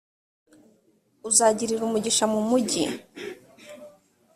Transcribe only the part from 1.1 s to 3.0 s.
uzagirira umugisha mu mugi,